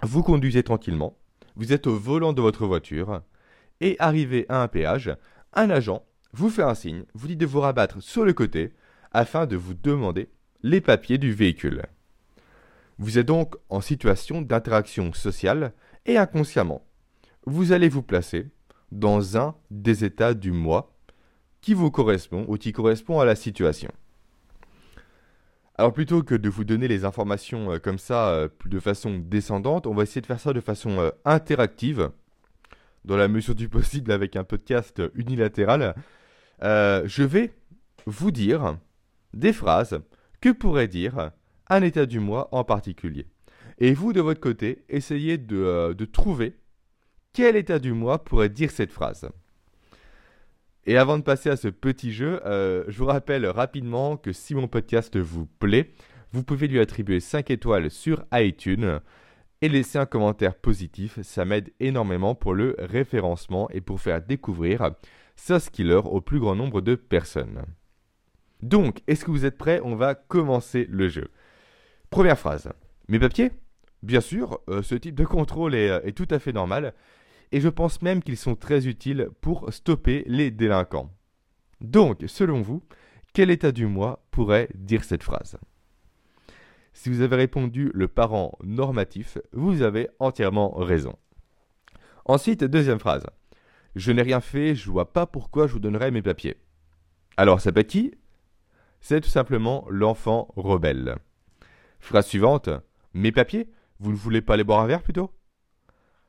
Vous 0.04 0.24
conduisez 0.24 0.64
tranquillement, 0.64 1.18
vous 1.56 1.74
êtes 1.74 1.88
au 1.88 1.96
volant 1.96 2.34
de 2.34 2.42
votre 2.42 2.68
voiture, 2.68 3.22
et 3.82 3.96
arrivé 4.00 4.46
à 4.50 4.62
un 4.62 4.68
péage, 4.68 5.16
un 5.54 5.70
agent 5.70 6.04
vous 6.34 6.50
fait 6.50 6.64
un 6.64 6.76
signe, 6.76 7.04
vous 7.14 7.28
dit 7.28 7.36
de 7.36 7.46
vous 7.46 7.62
rabattre 7.62 8.02
sur 8.02 8.24
le 8.26 8.34
côté 8.34 8.74
afin 9.12 9.46
de 9.46 9.56
vous 9.56 9.74
demander 9.74 10.30
les 10.62 10.82
papiers 10.82 11.18
du 11.18 11.34
véhicule. 11.34 11.84
Vous 13.00 13.18
êtes 13.18 13.26
donc 13.26 13.56
en 13.70 13.82
situation 13.82 14.42
d'interaction 14.42 15.14
sociale 15.14 15.74
et 16.06 16.18
inconsciemment, 16.18 16.86
vous 17.48 17.72
allez 17.72 17.88
vous 17.88 18.04
placer 18.04 18.48
dans 18.92 19.38
un 19.38 19.56
des 19.72 20.04
états 20.04 20.34
du 20.34 20.52
moi 20.52 20.94
qui 21.62 21.74
vous 21.74 21.90
correspond 21.90 22.46
ou 22.50 22.58
qui 22.58 22.74
correspond 22.74 23.22
à 23.22 23.26
la 23.26 23.36
situation. 23.36 23.90
Alors 25.76 25.94
plutôt 25.94 26.24
que 26.24 26.36
de 26.36 26.50
vous 26.50 26.66
donner 26.66 26.90
les 26.90 27.06
informations 27.06 27.72
euh, 27.72 27.80
comme 27.80 28.00
ça 28.00 28.30
euh, 28.30 28.50
de 28.66 28.80
façon 28.82 29.18
descendante, 29.18 29.88
on 29.88 29.94
va 29.94 30.04
essayer 30.04 30.20
de 30.20 30.26
faire 30.26 30.42
ça 30.42 30.52
de 30.52 30.60
façon 30.60 31.00
euh, 31.00 31.12
interactive, 31.24 32.12
dans 33.06 33.16
la 33.16 33.30
mesure 33.30 33.56
du 33.56 33.70
possible 33.70 34.12
avec 34.12 34.36
un 34.36 34.44
podcast 34.44 35.02
unilatéral. 35.16 35.96
Je 36.62 37.24
vais 37.24 37.54
vous 38.06 38.32
dire 38.32 38.78
des 39.34 39.54
phrases 39.54 40.02
que 40.42 40.50
pourrait 40.50 40.90
dire 40.90 41.32
un 41.70 41.82
état 41.82 42.06
du 42.06 42.20
moi 42.20 42.50
en 42.52 42.66
particulier. 42.66 43.26
Et 43.78 43.94
vous, 43.94 44.12
de 44.12 44.20
votre 44.20 44.42
côté, 44.42 44.84
essayez 44.90 45.38
de 45.38 46.06
trouver 46.12 46.58
quel 47.34 47.56
état 47.56 47.80
du 47.80 47.94
moi 47.94 48.24
pourrait 48.24 48.50
dire 48.50 48.72
cette 48.72 48.92
phrase? 48.92 49.30
Et 50.86 50.98
avant 50.98 51.18
de 51.18 51.24
passer 51.24 51.50
à 51.50 51.58
ce 51.58 51.68
petit 51.68 52.14
jeu, 52.14 52.40
euh, 52.46 52.86
je 52.88 52.98
vous 52.98 53.06
rappelle 53.06 53.46
rapidement 53.46 54.16
que 54.16 54.32
si 54.32 54.56
mon 54.56 54.68
podcast 54.68 55.18
vous 55.18 55.46
plaît, 55.46 55.92
vous 56.32 56.44
pouvez 56.44 56.68
lui 56.68 56.80
attribuer 56.80 57.20
5 57.20 57.52
étoiles 57.52 57.92
sur 57.92 58.24
iTunes 58.34 59.02
et 59.62 59.70
laisser 59.70 59.98
un 59.98 60.06
commentaire 60.06 60.56
positif. 60.56 61.20
Ça 61.24 61.44
m'aide 61.44 61.74
énormément 61.80 62.36
pour 62.36 62.54
le 62.54 62.76
référencement 62.80 63.70
et 63.72 63.82
pour 63.82 64.00
faire 64.00 64.22
découvrir 64.22 64.92
Skiller 65.36 66.02
au 66.06 66.22
plus 66.22 66.40
grand 66.40 66.56
nombre 66.56 66.82
de 66.82 66.96
personnes. 66.96 67.64
Donc, 68.62 69.02
est-ce 69.08 69.24
que 69.24 69.32
vous 69.32 69.46
êtes 69.46 69.58
prêts? 69.58 69.80
On 69.84 69.96
va 69.96 70.16
commencer 70.16 70.88
le 70.90 71.08
jeu. 71.10 71.30
Première 72.10 72.40
phrase. 72.40 72.70
Mes 73.08 73.20
papiers? 73.20 73.52
Bien 74.04 74.22
sûr, 74.22 74.60
euh, 74.70 74.82
ce 74.82 74.96
type 74.96 75.16
de 75.16 75.26
contrôle 75.26 75.76
est, 75.76 75.90
euh, 75.90 76.00
est 76.04 76.14
tout 76.14 76.28
à 76.32 76.40
fait 76.40 76.54
normal 76.54 76.94
et 77.52 77.62
je 77.62 77.70
pense 77.70 78.02
même 78.02 78.22
qu'ils 78.22 78.38
sont 78.38 78.56
très 78.56 78.88
utiles 78.88 79.30
pour 79.42 79.72
stopper 79.74 80.24
les 80.28 80.52
délinquants. 80.52 81.12
Donc, 81.82 82.24
selon 82.28 82.62
vous, 82.62 82.84
quel 83.34 83.52
état 83.52 83.72
du 83.72 83.86
moi 83.86 84.26
pourrait 84.32 84.70
dire 84.76 85.04
cette 85.04 85.24
phrase? 85.24 85.58
Si 86.94 87.10
vous 87.10 87.22
avez 87.22 87.36
répondu 87.36 87.92
le 87.94 88.08
parent 88.08 88.58
normatif, 88.64 89.38
vous 89.54 89.84
avez 89.84 90.10
entièrement 90.20 90.72
raison. 90.72 91.16
Ensuite, 92.26 92.64
deuxième 92.64 93.00
phrase. 93.00 93.26
Je 93.96 94.12
n'ai 94.12 94.24
rien 94.24 94.42
fait, 94.42 94.76
je 94.76 94.90
vois 94.90 95.14
pas 95.14 95.28
pourquoi 95.28 95.68
je 95.68 95.74
vous 95.74 95.80
donnerais 95.80 96.12
mes 96.12 96.22
papiers. 96.24 96.58
Alors, 97.38 97.62
ça 97.62 97.72
peut 97.72 97.84
qui? 97.84 98.16
C'est 99.00 99.22
tout 99.22 99.30
simplement 99.30 99.86
l'enfant 99.90 100.48
rebelle. 100.56 101.18
Phrase 102.00 102.26
suivante. 102.26 102.70
Mes 103.14 103.32
papiers? 103.32 103.70
Vous 104.00 104.12
ne 104.12 104.18
voulez 104.18 104.42
pas 104.42 104.58
les 104.58 104.64
boire 104.64 104.80
un 104.80 104.88
verre 104.88 105.04
plutôt? 105.04 105.32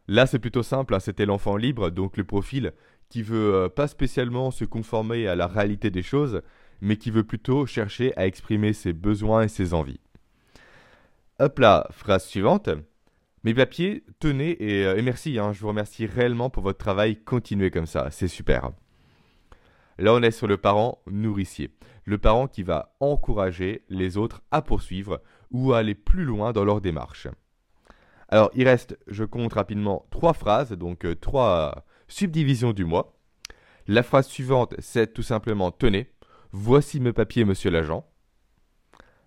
Là, 0.08 0.26
c'est 0.26 0.38
plutôt 0.38 0.62
simple, 0.62 0.94
hein, 0.94 1.00
c'était 1.00 1.26
l'enfant 1.26 1.56
libre, 1.56 1.90
donc 1.90 2.16
le 2.16 2.24
profil 2.24 2.72
qui 3.10 3.22
veut 3.22 3.54
euh, 3.54 3.68
pas 3.68 3.88
spécialement 3.88 4.50
se 4.50 4.64
conformer 4.64 5.28
à 5.28 5.34
la 5.34 5.46
réalité 5.46 5.90
des 5.90 6.02
choses, 6.02 6.42
mais 6.80 6.96
qui 6.96 7.10
veut 7.10 7.24
plutôt 7.24 7.66
chercher 7.66 8.16
à 8.16 8.26
exprimer 8.26 8.72
ses 8.72 8.94
besoins 8.94 9.42
et 9.42 9.48
ses 9.48 9.74
envies. 9.74 10.00
Hop 11.38 11.58
là, 11.58 11.86
phrase 11.90 12.24
suivante. 12.24 12.70
Mes 13.44 13.54
papiers, 13.54 14.04
tenez 14.18 14.62
et, 14.62 14.86
euh, 14.86 15.00
merci, 15.02 15.38
hein, 15.38 15.52
je 15.52 15.60
vous 15.60 15.68
remercie 15.68 16.06
réellement 16.06 16.50
pour 16.50 16.62
votre 16.62 16.78
travail, 16.78 17.16
continuez 17.16 17.70
comme 17.70 17.86
ça, 17.86 18.08
c'est 18.10 18.28
super. 18.28 18.70
Là, 19.98 20.14
on 20.14 20.22
est 20.22 20.30
sur 20.30 20.46
le 20.46 20.56
parent 20.56 21.02
nourricier, 21.06 21.70
le 22.04 22.18
parent 22.18 22.48
qui 22.48 22.62
va 22.62 22.96
encourager 23.00 23.84
les 23.88 24.16
autres 24.16 24.42
à 24.50 24.62
poursuivre 24.62 25.20
ou 25.50 25.72
à 25.72 25.78
aller 25.78 25.94
plus 25.94 26.24
loin 26.24 26.52
dans 26.52 26.64
leur 26.64 26.80
démarche. 26.80 27.28
Alors, 28.28 28.50
il 28.54 28.68
reste, 28.68 28.98
je 29.06 29.24
compte 29.24 29.54
rapidement, 29.54 30.06
trois 30.10 30.34
phrases, 30.34 30.72
donc 30.72 31.04
euh, 31.04 31.14
trois 31.14 31.84
subdivisions 32.08 32.72
du 32.72 32.84
moi. 32.84 33.14
La 33.86 34.02
phrase 34.02 34.26
suivante, 34.26 34.74
c'est 34.78 35.14
tout 35.14 35.22
simplement 35.22 35.70
Tenez, 35.70 36.10
voici 36.52 37.00
mes 37.00 37.14
papiers, 37.14 37.46
monsieur 37.46 37.70
l'agent. 37.70 38.06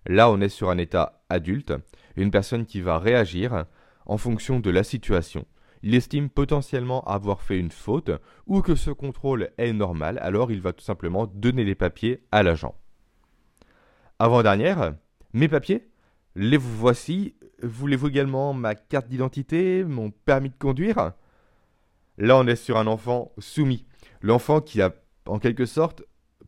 Là, 0.05 0.29
on 0.29 0.39
est 0.39 0.49
sur 0.49 0.69
un 0.69 0.77
état 0.77 1.23
adulte, 1.29 1.73
une 2.15 2.31
personne 2.31 2.65
qui 2.65 2.81
va 2.81 2.99
réagir 2.99 3.65
en 4.05 4.17
fonction 4.17 4.59
de 4.59 4.69
la 4.69 4.83
situation. 4.83 5.45
Il 5.83 5.95
estime 5.95 6.29
potentiellement 6.29 7.01
avoir 7.05 7.41
fait 7.41 7.57
une 7.57 7.71
faute 7.71 8.11
ou 8.45 8.61
que 8.61 8.75
ce 8.75 8.91
contrôle 8.91 9.49
est 9.57 9.73
normal, 9.73 10.19
alors 10.21 10.51
il 10.51 10.61
va 10.61 10.73
tout 10.73 10.83
simplement 10.83 11.25
donner 11.25 11.63
les 11.63 11.75
papiers 11.75 12.23
à 12.31 12.43
l'agent. 12.43 12.75
Avant-dernière, 14.19 14.93
mes 15.33 15.47
papiers? 15.47 15.90
Les 16.35 16.57
voici, 16.57 17.35
Voulez-vous 17.63 18.07
également 18.07 18.53
ma 18.53 18.75
carte 18.75 19.07
d'identité, 19.07 19.83
mon 19.83 20.09
permis 20.09 20.49
de 20.49 20.57
conduire? 20.57 21.13
Là, 22.17 22.37
on 22.37 22.47
est 22.47 22.55
sur 22.55 22.77
un 22.77 22.87
enfant 22.87 23.31
soumis. 23.37 23.85
L'enfant 24.21 24.61
qui 24.61 24.81
a, 24.81 24.93
en 25.27 25.39
quelque 25.39 25.65
sorte, 25.65 26.03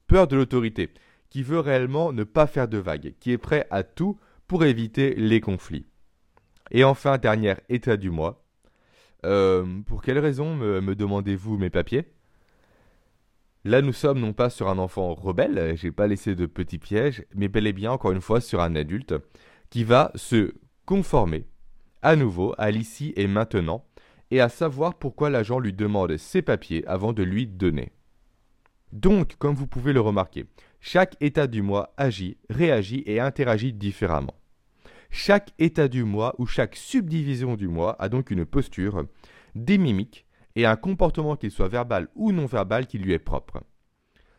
peur 0.08 0.28
de 0.28 0.36
l'autorité, 0.36 0.90
qui 1.30 1.44
veut 1.44 1.60
réellement 1.60 2.12
ne 2.13 2.24
pas 2.24 2.48
faire 2.48 2.68
de 2.68 2.78
vagues, 2.78 3.13
qui 3.20 3.32
est 3.32 3.38
prêt 3.38 3.68
à 3.70 3.84
tout 3.84 4.20
pour 4.48 4.66
éviter 4.66 5.13
les 5.16 5.40
conflits. 5.40 5.86
Et 6.72 6.84
enfin, 6.84 7.18
dernier 7.18 7.56
état 7.70 7.98
du 7.98 8.10
mois. 8.10 8.44
Euh, 9.25 9.66
pour 9.86 10.02
quelle 10.02 10.20
raison 10.20 10.56
me, 10.56 10.82
me 10.82 10.96
demandez-vous 10.96 11.58
mes 11.58 11.70
papiers? 11.70 12.06
Là, 13.66 13.82
nous 13.82 13.94
sommes 13.94 14.20
non 14.20 14.34
pas 14.34 14.50
sur 14.50 14.68
un 14.68 14.78
enfant 14.78 15.13
rebelle, 15.13 15.78
j'ai 15.78 15.92
pas 15.92 16.08
laissé 16.08 16.36
de 16.36 16.46
petits 16.46 16.80
pièges, 16.80 17.24
mais 17.34 17.48
bel 17.48 17.66
et 17.66 17.72
bien, 17.72 17.92
encore 17.92 18.12
une 18.12 18.20
fois, 18.20 18.42
sur 18.42 18.60
un 18.60 18.75
adulte 18.75 19.13
qui 19.74 19.84
va 19.84 20.12
se 20.13 20.53
conformer 20.86 21.48
à 22.03 22.15
nouveau 22.15 22.53
à 22.60 22.70
l'ici 22.70 23.12
et 23.15 23.25
maintenant 23.25 23.84
et 24.30 24.39
à 24.39 24.48
savoir 24.48 24.94
pourquoi 25.00 25.32
l'agent 25.32 25.58
lui 25.58 25.74
demande 25.74 26.15
ses 26.18 26.44
papiers 26.44 26.86
avant 26.86 27.12
de 27.12 27.24
lui 27.24 27.48
donner. 27.48 27.92
Donc, 28.92 29.36
comme 29.38 29.56
vous 29.56 29.65
pouvez 29.65 29.92
le 29.92 30.00
remarquer, 30.00 30.46
chaque 30.80 31.15
état 31.22 31.48
du 31.48 31.63
moi 31.63 31.92
agit, 31.98 32.38
réagit 32.51 33.01
et 33.08 33.20
interagit 33.20 33.74
différemment. 33.74 34.36
Chaque 35.10 35.56
état 35.58 35.88
du 35.88 36.03
moi 36.03 36.36
ou 36.38 36.46
chaque 36.46 36.75
subdivision 36.75 37.56
du 37.56 37.68
moi 37.68 37.96
a 37.98 38.10
donc 38.10 38.30
une 38.30 38.46
posture, 38.46 39.08
des 39.56 39.80
mimiques 39.80 40.27
et 40.56 40.68
un 40.68 40.75
comportement 40.75 41.36
qu'il 41.36 41.50
soit 41.50 41.68
verbal 41.68 42.10
ou 42.13 42.32
non 42.32 42.46
verbal 42.46 42.86
qui 42.86 43.00
lui 43.00 43.13
est 43.13 43.18
propre. 43.18 43.63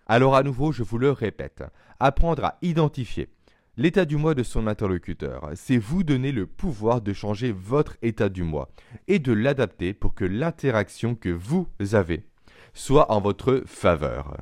Alors 0.07 0.37
à 0.37 0.45
nouveau, 0.45 0.71
je 0.71 0.85
vous 0.85 0.99
le 0.99 1.11
répète, 1.11 1.65
apprendre 1.99 2.45
à 2.45 2.59
identifier 2.63 3.31
L'état 3.77 4.05
du 4.05 4.17
moi 4.17 4.35
de 4.35 4.45
son 4.45 4.69
interlocuteur, 4.69 5.51
c'est 5.57 5.79
vous 5.79 6.05
donner 6.05 6.31
le 6.31 6.47
pouvoir 6.47 7.01
de 7.01 7.13
changer 7.13 7.51
votre 7.51 7.97
état 8.03 8.29
du 8.29 8.45
moi 8.45 8.69
et 9.09 9.19
de 9.19 9.33
l'adapter 9.33 9.95
pour 9.95 10.15
que 10.15 10.25
l'interaction 10.25 11.17
que 11.17 11.29
vous 11.29 11.67
avez 11.93 12.25
soit 12.73 13.11
en 13.11 13.21
votre 13.21 13.65
faveur. 13.67 14.37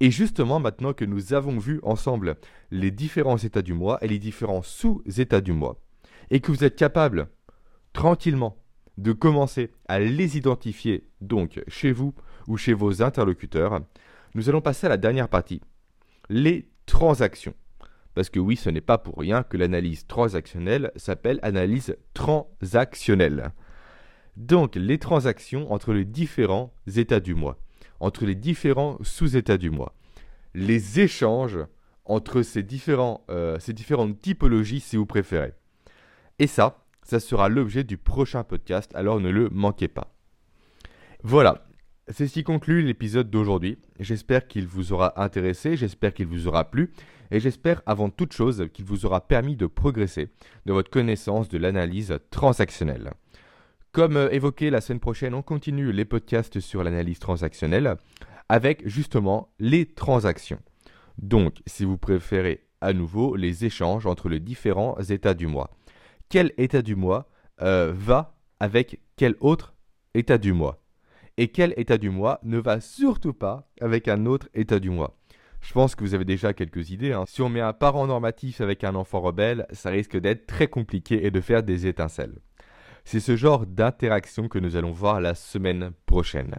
Et 0.00 0.10
justement, 0.10 0.58
maintenant 0.58 0.92
que 0.92 1.04
nous 1.04 1.34
avons 1.34 1.58
vu 1.58 1.78
ensemble 1.84 2.36
les 2.72 2.90
différents 2.90 3.36
états 3.36 3.62
du 3.62 3.74
moi 3.74 3.98
et 4.02 4.08
les 4.08 4.18
différents 4.18 4.62
sous-états 4.62 5.40
du 5.40 5.52
moi, 5.52 5.80
et 6.30 6.40
que 6.40 6.50
vous 6.50 6.64
êtes 6.64 6.74
capable, 6.74 7.28
tranquillement, 7.92 8.56
de 8.98 9.12
commencer 9.12 9.70
à 9.86 10.00
les 10.00 10.36
identifier 10.36 11.06
donc 11.20 11.62
chez 11.68 11.92
vous 11.92 12.12
ou 12.48 12.56
chez 12.56 12.72
vos 12.72 13.02
interlocuteurs, 13.02 13.82
nous 14.34 14.48
allons 14.48 14.60
passer 14.60 14.86
à 14.86 14.90
la 14.90 14.96
dernière 14.96 15.28
partie, 15.28 15.60
les 16.28 16.68
transactions. 16.86 17.54
Parce 18.14 18.30
que 18.30 18.38
oui, 18.38 18.56
ce 18.56 18.70
n'est 18.70 18.80
pas 18.80 18.98
pour 18.98 19.18
rien 19.18 19.42
que 19.42 19.56
l'analyse 19.56 20.06
transactionnelle 20.06 20.92
s'appelle 20.96 21.38
analyse 21.42 21.96
transactionnelle. 22.14 23.52
Donc 24.36 24.76
les 24.76 24.98
transactions 24.98 25.72
entre 25.72 25.92
les 25.92 26.04
différents 26.04 26.72
états 26.96 27.20
du 27.20 27.34
mois, 27.34 27.58
entre 28.00 28.24
les 28.24 28.34
différents 28.34 28.98
sous-états 29.02 29.58
du 29.58 29.70
mois, 29.70 29.94
les 30.54 31.00
échanges 31.00 31.58
entre 32.04 32.42
ces, 32.42 32.62
différents, 32.62 33.24
euh, 33.30 33.58
différentes 33.68 34.20
typologies 34.20 34.80
si 34.80 34.96
vous 34.96 35.06
préférez. 35.06 35.54
Et 36.38 36.46
ça, 36.46 36.84
ça 37.02 37.20
sera 37.20 37.48
l'objet 37.48 37.84
du 37.84 37.96
prochain 37.96 38.44
podcast, 38.44 38.90
alors 38.94 39.20
ne 39.20 39.30
le 39.30 39.48
manquez 39.50 39.88
pas. 39.88 40.14
Voilà, 41.22 41.64
c'est 42.08 42.26
ce 42.26 42.34
qui 42.34 42.44
conclut 42.44 42.82
l'épisode 42.82 43.30
d'aujourd'hui. 43.30 43.78
J'espère 44.00 44.48
qu'il 44.48 44.66
vous 44.66 44.92
aura 44.92 45.22
intéressé, 45.22 45.76
j'espère 45.76 46.14
qu'il 46.14 46.26
vous 46.26 46.48
aura 46.48 46.70
plu, 46.70 46.92
et 47.30 47.40
j'espère 47.40 47.82
avant 47.86 48.10
toute 48.10 48.32
chose 48.32 48.68
qu'il 48.72 48.84
vous 48.84 49.06
aura 49.06 49.26
permis 49.26 49.56
de 49.56 49.66
progresser 49.66 50.28
dans 50.66 50.74
votre 50.74 50.90
connaissance 50.90 51.48
de 51.48 51.58
l'analyse 51.58 52.18
transactionnelle. 52.30 53.12
Comme 53.92 54.16
euh, 54.16 54.30
évoqué 54.30 54.70
la 54.70 54.80
semaine 54.80 55.00
prochaine, 55.00 55.34
on 55.34 55.42
continue 55.42 55.92
les 55.92 56.04
podcasts 56.04 56.60
sur 56.60 56.82
l'analyse 56.82 57.18
transactionnelle 57.18 57.96
avec 58.48 58.86
justement 58.86 59.52
les 59.58 59.86
transactions. 59.86 60.60
Donc, 61.18 61.62
si 61.66 61.84
vous 61.84 61.98
préférez 61.98 62.66
à 62.82 62.92
nouveau 62.92 63.36
les 63.36 63.64
échanges 63.64 64.06
entre 64.06 64.28
les 64.28 64.40
différents 64.40 64.98
états 65.08 65.34
du 65.34 65.46
mois. 65.46 65.70
Quel 66.28 66.52
état 66.58 66.82
du 66.82 66.96
mois 66.96 67.30
euh, 67.62 67.92
va 67.94 68.34
avec 68.60 69.00
quel 69.16 69.36
autre 69.40 69.74
état 70.14 70.36
du 70.36 70.52
mois? 70.52 70.81
Et 71.38 71.48
quel 71.48 71.74
état 71.76 71.98
du 71.98 72.10
mois 72.10 72.40
ne 72.42 72.58
va 72.58 72.80
surtout 72.80 73.32
pas 73.32 73.68
avec 73.80 74.08
un 74.08 74.26
autre 74.26 74.48
état 74.54 74.78
du 74.78 74.90
mois 74.90 75.16
je 75.62 75.72
pense 75.72 75.94
que 75.94 76.02
vous 76.02 76.14
avez 76.14 76.24
déjà 76.24 76.52
quelques 76.52 76.90
idées. 76.90 77.12
hein. 77.12 77.24
Si 77.26 77.40
on 77.40 77.48
met 77.48 77.60
un 77.60 77.72
parent 77.72 78.06
normatif 78.06 78.60
avec 78.60 78.82
un 78.84 78.94
enfant 78.96 79.20
rebelle, 79.20 79.66
ça 79.70 79.90
risque 79.90 80.16
d'être 80.16 80.46
très 80.46 80.66
compliqué 80.66 81.24
et 81.24 81.30
de 81.30 81.40
faire 81.40 81.62
des 81.62 81.86
étincelles. 81.86 82.34
C'est 83.04 83.20
ce 83.20 83.36
genre 83.36 83.66
d'interaction 83.66 84.48
que 84.48 84.58
nous 84.58 84.76
allons 84.76 84.90
voir 84.92 85.20
la 85.20 85.34
semaine 85.34 85.92
prochaine. 86.06 86.54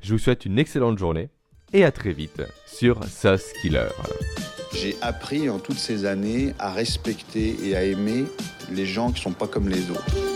Je 0.00 0.12
vous 0.14 0.18
souhaite 0.18 0.44
une 0.46 0.58
excellente 0.58 0.98
journée 0.98 1.28
et 1.72 1.84
à 1.84 1.92
très 1.92 2.12
vite 2.12 2.42
sur 2.66 3.04
Sauce 3.04 3.52
Killer. 3.60 3.88
J'ai 4.74 4.96
appris 5.02 5.48
en 5.48 5.58
toutes 5.58 5.78
ces 5.78 6.06
années 6.06 6.54
à 6.58 6.72
respecter 6.72 7.54
et 7.62 7.76
à 7.76 7.84
aimer 7.84 8.24
les 8.70 8.86
gens 8.86 9.12
qui 9.12 9.20
sont 9.22 9.32
pas 9.32 9.46
comme 9.46 9.68
les 9.68 9.90
autres. 9.90 10.31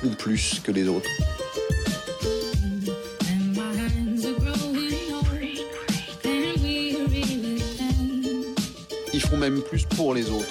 Font 0.00 0.10
plus 0.10 0.60
que 0.62 0.70
les 0.70 0.86
autres. 0.86 1.08
Ils 9.12 9.20
font 9.20 9.36
même 9.36 9.60
plus 9.62 9.84
pour 9.84 10.14
les 10.14 10.30
autres. 10.30 10.46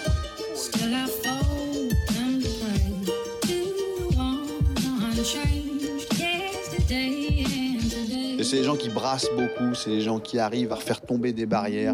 Et 8.39 8.43
c'est 8.43 8.57
les 8.57 8.63
gens 8.65 8.75
qui 8.75 8.89
brassent 8.89 9.29
beaucoup, 9.33 9.73
c'est 9.75 9.91
les 9.91 10.01
gens 10.01 10.19
qui 10.19 10.39
arrivent 10.39 10.73
à 10.73 10.75
faire 10.75 10.99
tomber 10.99 11.31
des 11.31 11.45
barrières. 11.45 11.93